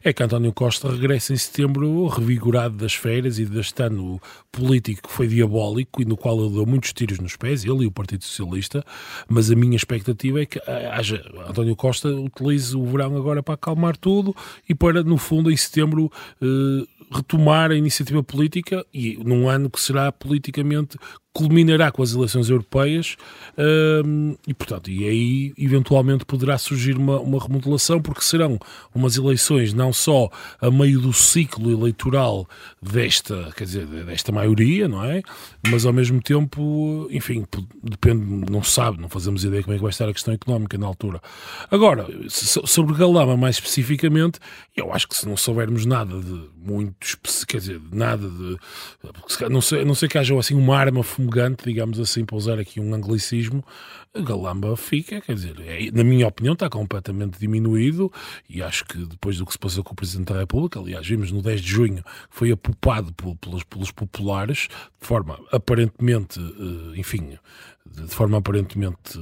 [0.03, 5.13] é que António Costa regresse em setembro revigorado das férias e deste ano político que
[5.13, 8.23] foi diabólico e no qual ele deu muitos tiros nos pés, ele e o Partido
[8.23, 8.85] Socialista,
[9.27, 13.97] mas a minha expectativa é que haja, António Costa utilize o verão agora para acalmar
[13.97, 14.35] tudo
[14.67, 19.81] e para, no fundo, em setembro eh, retomar a iniciativa política e num ano que
[19.81, 20.97] será politicamente
[21.33, 23.15] culminará com as eleições europeias
[24.05, 28.57] um, e, portanto, e aí eventualmente poderá surgir uma, uma remodelação, porque serão
[28.93, 32.47] umas eleições não só a meio do ciclo eleitoral
[32.81, 35.21] desta, quer dizer, desta maioria, não é?
[35.69, 37.45] Mas ao mesmo tempo, enfim,
[37.83, 40.87] depende, não sabe, não fazemos ideia como é que vai estar a questão económica na
[40.87, 41.21] altura.
[41.69, 44.39] Agora, sobre Galama mais especificamente,
[44.75, 48.57] eu acho que se não soubermos nada de muito, quer dizer, nada de,
[49.49, 52.79] não sei, não sei que haja assim uma arma fumegante, digamos assim, para usar aqui
[52.79, 53.63] um anglicismo,
[54.15, 58.11] Galamba fica, quer dizer, é, na minha opinião está completamente diminuído
[58.49, 61.31] e acho que depois do que se passou com o Presidente da República, aliás, vimos
[61.31, 67.37] no 10 de junho, foi apupado pelos, pelos populares, de forma aparentemente, eh, enfim,
[67.85, 69.19] de forma aparentemente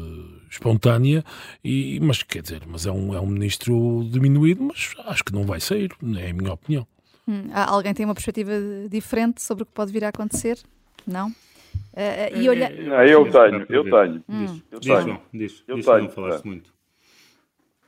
[0.49, 1.23] espontânea,
[1.63, 5.45] e, mas quer dizer, mas é um, é um ministro diminuído, mas acho que não
[5.45, 6.87] vai sair, é a minha opinião.
[7.27, 8.53] Hum, alguém tem uma perspectiva
[8.89, 10.59] diferente sobre o que pode vir a acontecer?
[11.05, 11.33] Não?
[11.93, 12.69] Uh, e olha...
[12.69, 14.23] Não, eu tenho, eu tenho.
[14.29, 14.61] Hum.
[14.71, 15.21] Eu tenho.
[15.33, 16.03] Diz, eu diz, tenho.
[16.03, 16.73] não falaste muito.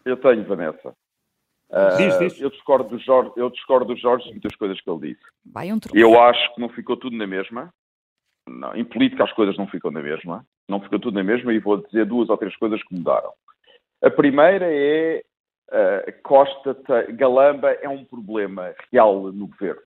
[0.06, 0.93] Eu tenho, Vanessa.
[1.69, 2.41] Uh, diz, diz.
[2.41, 5.21] Eu discordo do Jorge, eu discordo do Jorge de muitas coisas que ele disse.
[5.45, 7.71] Vai um eu acho que não ficou tudo na mesma.
[8.47, 10.43] Não, em política as coisas não ficam na mesma.
[10.67, 13.32] Não ficou tudo na mesma e vou dizer duas ou três coisas que mudaram.
[14.02, 15.23] A primeira é
[15.71, 16.75] uh, Costa
[17.12, 19.82] Galamba é um problema real no governo.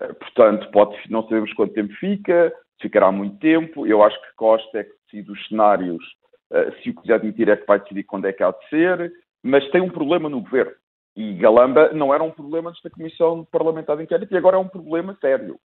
[0.00, 3.86] Uh, portanto, pode, não sabemos quanto tempo fica, ficará muito tempo.
[3.86, 6.04] Eu acho que Costa é que decide os cenários.
[6.50, 9.12] Uh, se o quiser admitir, é que vai decidir quando é que há de ser.
[9.42, 10.72] Mas tem um problema no governo.
[11.16, 14.68] E Galamba não era um problema da Comissão Parlamentar de Inquérito e agora é um
[14.68, 15.58] problema sério.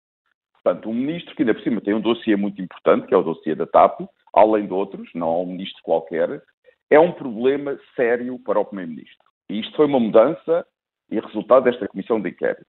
[0.62, 3.22] Portanto, um ministro que ainda por cima tem um dossiê muito importante, que é o
[3.22, 4.00] dossiê da TAP,
[4.32, 6.42] além de outros, não um ministro qualquer,
[6.90, 9.24] é um problema sério para o Primeiro-Ministro.
[9.50, 10.66] E isto foi uma mudança
[11.10, 12.66] e resultado desta comissão de inquérito.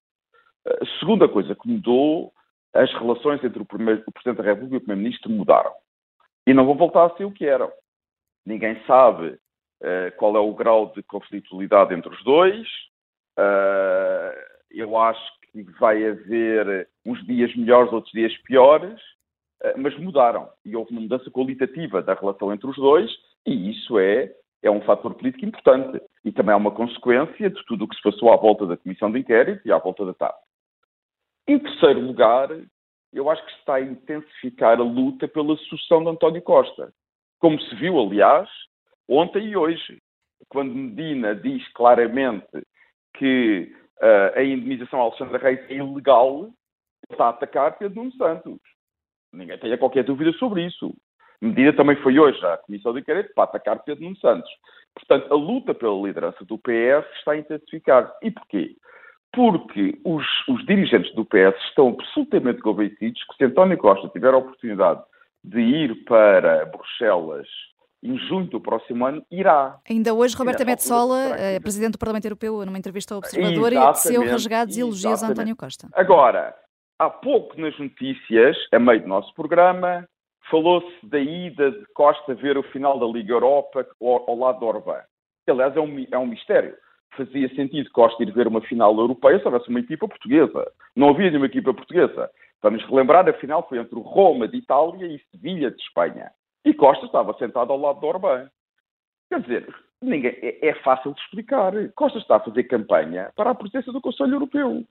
[0.66, 2.32] A segunda coisa que mudou,
[2.76, 5.72] as relações entre o, primeiro, o Presidente da República e o Primeiro-Ministro mudaram.
[6.46, 7.70] E não vão voltar a ser o que eram.
[8.44, 9.38] Ninguém sabe
[9.82, 12.66] uh, qual é o grau de conflitualidade entre os dois.
[13.38, 14.32] Uh,
[14.70, 19.00] eu acho que vai haver uns dias melhores, outros dias piores,
[19.62, 20.48] uh, mas mudaram.
[20.64, 23.10] E houve uma mudança qualitativa da relação entre os dois,
[23.44, 26.00] e isso é, é um fator político importante.
[26.24, 29.10] E também é uma consequência de tudo o que se passou à volta da Comissão
[29.10, 30.45] de Inquérito e à volta da TAP.
[31.48, 32.48] Em terceiro lugar,
[33.12, 36.92] eu acho que está a intensificar a luta pela sucessão de António Costa.
[37.38, 38.48] Como se viu, aliás,
[39.08, 40.02] ontem e hoje,
[40.48, 42.46] quando Medina diz claramente
[43.14, 46.50] que uh, a indemnização a Alexandre Reis é ilegal,
[47.10, 48.58] está a atacar Pedro Nuno Santos.
[49.32, 50.94] Ninguém tenha qualquer dúvida sobre isso.
[51.40, 54.50] Medida também foi hoje à Comissão de Inquérito para atacar Pedro Nuno Santos.
[54.94, 58.12] Portanto, a luta pela liderança do PS está a intensificar.
[58.22, 58.76] E porquê?
[59.36, 64.38] Porque os, os dirigentes do PS estão absolutamente convencidos que se António Costa tiver a
[64.38, 65.02] oportunidade
[65.44, 67.46] de ir para Bruxelas
[68.02, 69.78] em junho do próximo ano, irá.
[69.90, 74.78] Ainda hoje, Roberta Metsola, eh, presidente do Parlamento Europeu, numa entrevista ao Observador, teceu rasgados
[74.78, 75.88] elogios a António Costa.
[75.92, 76.54] Agora,
[76.98, 80.08] há pouco nas notícias, a meio do nosso programa,
[80.50, 84.66] falou-se da ida de Costa ver o final da Liga Europa ao, ao lado do
[84.66, 85.02] Orbán.
[85.46, 86.74] Aliás, é um, é um mistério.
[87.16, 90.70] Fazia sentido Costa ir ver uma final europeia se houvesse uma equipa portuguesa.
[90.94, 92.30] Não havia nenhuma equipa portuguesa.
[92.62, 96.30] Vamos relembrar, a final foi entre Roma de Itália e Sevilha de Espanha.
[96.64, 98.48] E Costa estava sentado ao lado do Orbán.
[99.28, 101.72] Quer dizer, ninguém, é, é fácil de explicar.
[101.94, 104.84] Costa está a fazer campanha para a presença do Conselho Europeu.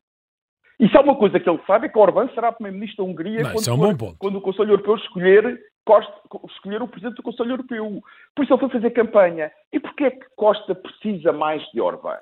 [0.80, 3.44] E se há uma coisa que ele sabe é que Orbán será primeiro-ministro da Hungria
[3.44, 6.14] Não, quando, é um quando, o Conselho Europeu escolher, Costa,
[6.50, 8.02] escolher o presidente do Conselho Europeu.
[8.36, 9.52] Por isso ele foi fazer campanha.
[9.72, 12.20] E porquê é que Costa precisa mais de Orbán?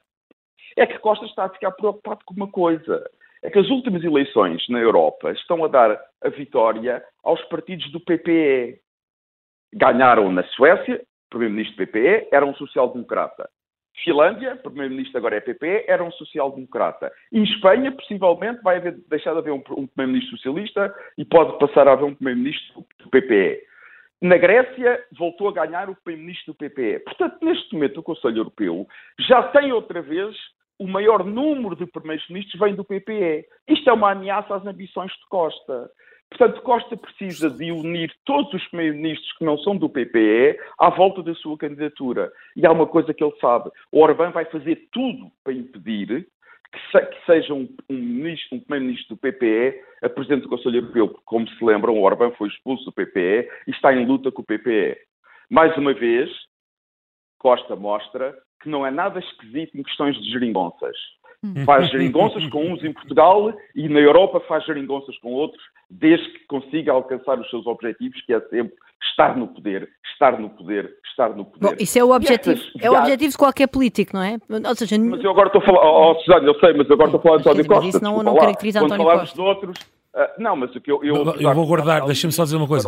[0.76, 3.10] É que Costa está a ficar preocupado com uma coisa.
[3.42, 8.00] É que as últimas eleições na Europa estão a dar a vitória aos partidos do
[8.00, 8.80] PPE.
[9.74, 13.50] Ganharam na Suécia, primeiro-ministro do PPE era um social-democrata.
[14.04, 17.12] Finlândia, primeiro-ministro agora é PP, era um social-democrata.
[17.32, 21.88] E Espanha, possivelmente, vai haver, deixar de haver um, um primeiro-ministro socialista e pode passar
[21.88, 23.62] a haver um primeiro-ministro do PPE.
[24.22, 27.00] Na Grécia, voltou a ganhar o primeiro-ministro do PPE.
[27.00, 28.88] Portanto, neste momento, o Conselho Europeu
[29.20, 30.36] já tem outra vez
[30.80, 33.46] o maior número de primeiros-ministros vem do PPE.
[33.68, 35.90] Isto é uma ameaça às ambições de Costa.
[36.30, 41.22] Portanto, Costa precisa de unir todos os primeiros-ministros que não são do PPE à volta
[41.22, 42.32] da sua candidatura.
[42.56, 46.28] E há uma coisa que ele sabe: o Orbán vai fazer tudo para impedir
[46.72, 51.08] que, se, que seja um, um, um primeiro-ministro do PPE a presidente do Conselho Europeu.
[51.10, 54.42] Porque, como se lembram, o Orbán foi expulso do PPE e está em luta com
[54.42, 54.98] o PPE.
[55.50, 56.32] Mais uma vez,
[57.38, 60.98] Costa mostra que não é nada esquisito em questões de geringonças.
[61.44, 61.66] Uhum.
[61.66, 66.46] Faz geringonças com uns em Portugal e na Europa faz geringonças com outros, desde que
[66.48, 68.74] consiga alcançar os seus objetivos, que é sempre
[69.10, 71.68] estar no poder, estar no poder, estar no poder.
[71.68, 74.38] Bom, isso é o objetivo, é o objetivo de qualquer político, não é?
[74.50, 77.20] Ou seja, mas eu agora estou a falar, oh, oh eu sei, mas agora estou
[77.20, 77.90] a falar de António Costa.
[77.90, 79.42] Isso não, não caracteriza Quando António falarmos Costa.
[79.42, 81.04] de outros, Uh, não, mas o que eu.
[81.04, 82.88] Eu, eu vou guardar, deixa-me só dizer uma coisa.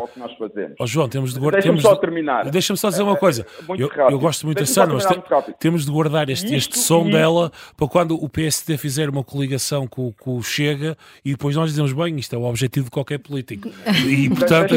[0.79, 1.59] Oh, João, temos de guardar.
[1.59, 2.45] Deixa-me só terminar.
[2.51, 3.47] Deixa-me só dizer uma coisa.
[3.67, 6.77] Uh, eu, eu, gosto muito da Sandra, mas te, temos de guardar este, isto, este
[6.77, 7.13] som isto.
[7.13, 11.71] dela para quando o PSD fizer uma coligação com, com o Chega e depois nós
[11.71, 13.69] dizemos bem, isto é o objetivo de qualquer político.
[14.07, 14.75] E portanto.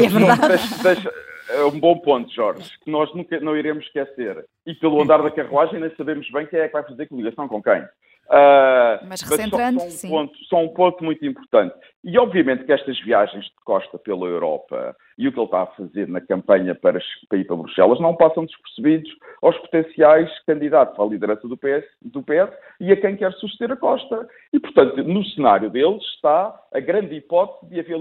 [1.49, 4.43] é um bom ponto, Jorge, que nós nunca não iremos esquecer.
[4.65, 7.61] E pelo andar da carruagem, nem sabemos bem quem é que vai fazer coligação com
[7.61, 7.83] quem.
[8.29, 11.73] Uh, mas recentrando, mas só, só, um ponto, só, um ponto, muito importante.
[12.03, 15.65] E obviamente que estas viagens de Costa pela Europa e o que ele está a
[15.65, 19.09] fazer na campanha para, para ir para Bruxelas não passam despercebidos
[19.41, 23.77] aos potenciais candidatos à liderança do PS, do PS e a quem quer suceder a
[23.77, 24.27] Costa.
[24.53, 27.95] E, portanto, no cenário deles está a grande hipótese de haver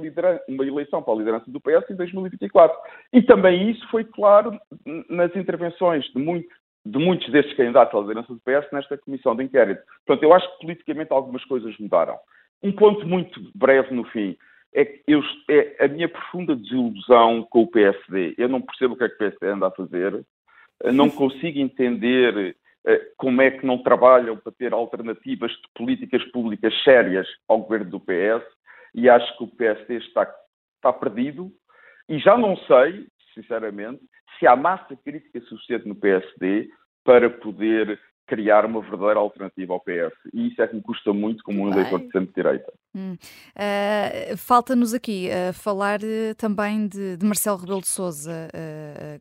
[0.46, 2.76] uma eleição para a liderança do PS em 2024.
[3.14, 4.60] E também isso foi claro
[5.08, 6.54] nas intervenções de muitos
[6.90, 9.82] de muitos destes candidatos à liderança do PS nesta comissão de inquérito.
[10.06, 12.18] Portanto, eu acho que politicamente algumas coisas mudaram.
[12.62, 14.36] Um ponto muito breve no fim
[14.72, 18.34] é que eu, é a minha profunda desilusão com o PSD.
[18.38, 20.24] Eu não percebo o que é que o PSD anda a fazer,
[20.92, 26.72] não consigo entender eh, como é que não trabalham para ter alternativas de políticas públicas
[26.84, 28.44] sérias ao governo do PS
[28.94, 30.32] e acho que o PSD está,
[30.76, 31.50] está perdido
[32.08, 34.00] e já não sei, sinceramente,
[34.38, 36.68] se há massa crítica suficiente no PSD
[37.04, 40.14] para poder criar uma verdadeira alternativa ao PS.
[40.34, 42.70] E isso é que me custa muito como um eleitor de centro-direita.
[42.94, 43.16] Hum.
[43.56, 48.48] Uh, Falta-nos aqui uh, falar uh, também de, de, Marcelo Rebelo de Sousa,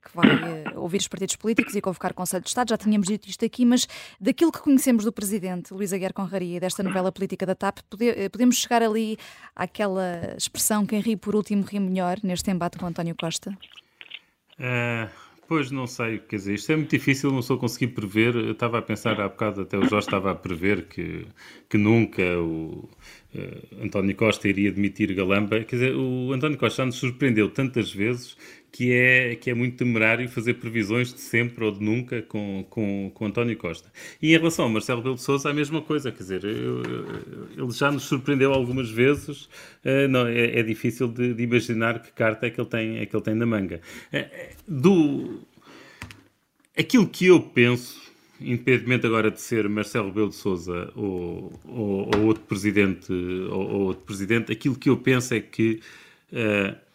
[0.03, 2.70] que vai ouvir os partidos políticos e convocar o Conselho de Estado.
[2.70, 3.88] Já tínhamos dito isto aqui, mas
[4.20, 8.30] daquilo que conhecemos do Presidente Luís Aguiar Conraria e desta novela política da TAP, pode,
[8.30, 9.18] podemos chegar ali
[9.55, 13.57] àquela expressão quem ri por último ri melhor neste embate com António Costa?
[14.60, 15.10] Uh,
[15.47, 18.36] pois não sei, quer dizer, isto é muito difícil, não sou conseguir prever.
[18.36, 21.28] Eu estava a pensar há bocado, até o Jorge estava a prever que,
[21.70, 22.89] que nunca o
[23.38, 25.63] uh, António Costa iria demitir Galamba.
[25.63, 28.35] Quer dizer, o António Costa já nos surpreendeu tantas vezes
[28.71, 33.11] que é, que é muito temerário fazer previsões de sempre ou de nunca com, com,
[33.13, 33.91] com António Costa.
[34.21, 37.63] E em relação ao Marcelo Rebelo de Sousa, a mesma coisa, quer dizer, eu, eu,
[37.63, 39.45] ele já nos surpreendeu algumas vezes,
[39.83, 43.05] uh, não, é, é difícil de, de, imaginar que carta é que ele tem, é
[43.05, 43.81] que ele tem na manga.
[44.13, 45.39] Uh, do,
[46.77, 47.99] aquilo que eu penso,
[48.39, 53.81] independentemente agora de ser Marcelo Rebelo de Sousa ou, ou, ou outro presidente, ou, ou,
[53.81, 55.79] outro presidente, aquilo que eu penso é que
[56.31, 56.86] uh,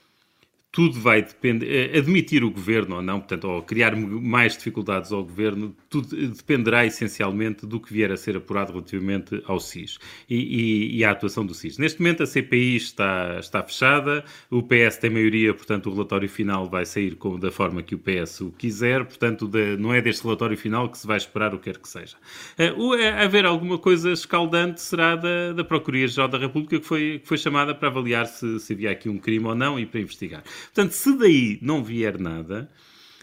[0.73, 5.23] tudo vai depender, eh, admitir o governo ou não, portanto, ou criar mais dificuldades ao
[5.23, 9.99] governo, tudo dependerá essencialmente do que vier a ser apurado relativamente ao SIS
[10.31, 11.77] e, e, e à atuação do SIS.
[11.77, 16.67] Neste momento a CPI está, está fechada, o PS tem maioria, portanto o relatório final
[16.67, 20.57] vai sair da forma que o PS o quiser, portanto de, não é deste relatório
[20.57, 22.17] final que se vai esperar o que quer que seja.
[22.59, 27.37] Uh, haver alguma coisa escaldante será da, da Procuradoria-Geral da República que foi, que foi
[27.37, 30.43] chamada para avaliar se, se havia aqui um crime ou não e para investigar.
[30.65, 32.71] Portanto, se daí não vier nada,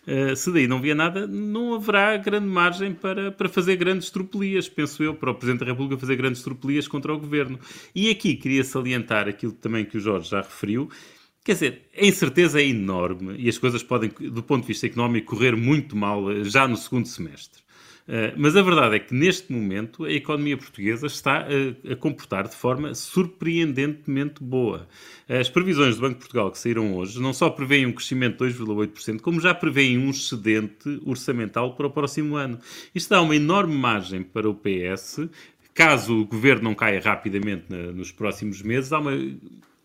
[0.07, 4.67] Uh, se daí não vier nada, não haverá grande margem para, para fazer grandes tropelias,
[4.67, 7.59] penso eu, para o Presidente da República fazer grandes tropelias contra o Governo.
[7.93, 10.89] E aqui queria salientar aquilo também que o Jorge já referiu,
[11.43, 15.35] Quer dizer, a incerteza é enorme e as coisas podem, do ponto de vista económico,
[15.35, 17.63] correr muito mal já no segundo semestre.
[18.11, 22.47] Eh, mas a verdade é que neste momento a economia portuguesa está a, a, comportar
[22.47, 24.87] de forma surpreendentemente boa.
[25.27, 28.55] As previsões do Banco de Portugal que saíram hoje não só prevêem um crescimento de
[28.55, 32.59] 2,8%, como já prevêem um excedente orçamental para o próximo ano.
[32.95, 35.29] Isto dá uma enorme margem para o PS
[35.71, 39.13] caso o governo não caia rapidamente na, nos próximos meses, há uma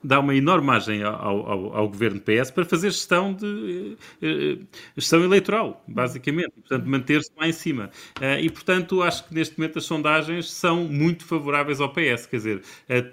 [0.05, 5.25] dá uma enorme margem ao, ao, ao, governo PS para fazer gestão de uh, gestão
[5.25, 7.91] eleitoral, basicamente, portanto manter-se lá em cima.
[8.19, 12.37] Uh, e portanto acho que neste momento as sondagens são muito favoráveis ao PS, quer
[12.37, 12.63] dizer,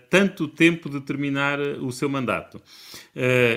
[0.10, 2.62] tanto tempo de terminar o seu mandato,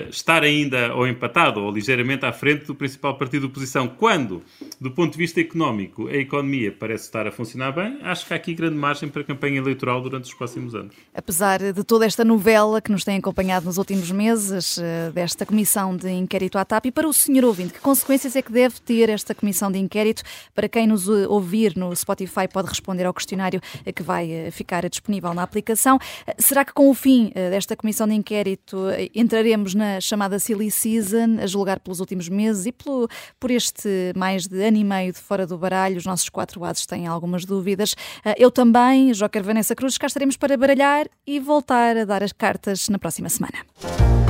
[0.09, 4.41] estar ainda ou empatado ou ligeiramente à frente do principal partido de oposição, quando,
[4.79, 8.37] do ponto de vista económico, a economia parece estar a funcionar bem, acho que há
[8.37, 10.95] aqui grande margem para a campanha eleitoral durante os próximos anos.
[11.13, 15.97] Apesar de toda esta novela que nos tem acompanhado nos últimos meses eh, desta comissão
[15.97, 16.85] de inquérito à TAP.
[16.85, 20.21] E para o senhor ouvinte, que consequências é que deve ter esta comissão de inquérito?
[20.53, 24.87] Para quem nos eh, ouvir no Spotify pode responder ao questionário eh, que vai ficar
[24.87, 25.97] disponível na aplicação.
[26.37, 28.77] Será que com o fim desta comissão de inquérito
[29.13, 33.07] entraremos na chamada silly season, a julgar pelos últimos meses e pelo,
[33.39, 35.97] por este mais de ano e meio de fora do baralho?
[35.97, 37.95] Os nossos quatro ases têm algumas dúvidas.
[38.37, 42.87] Eu também, Joker Vanessa Cruz, cá estaremos para baralhar e voltar a dar as cartas
[42.89, 44.24] na próxima próxima semana.